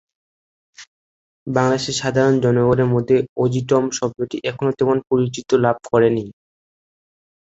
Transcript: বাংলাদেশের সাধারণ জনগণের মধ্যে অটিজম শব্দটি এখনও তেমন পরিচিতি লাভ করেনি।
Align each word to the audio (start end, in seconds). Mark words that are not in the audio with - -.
বাংলাদেশের 1.47 1.95
সাধারণ 2.01 2.35
জনগণের 2.43 2.89
মধ্যে 2.93 3.15
অটিজম 3.37 3.83
শব্দটি 3.99 4.37
এখনও 4.49 4.77
তেমন 4.79 4.97
পরিচিতি 5.09 5.55
লাভ 5.65 5.77
করেনি। 5.89 6.25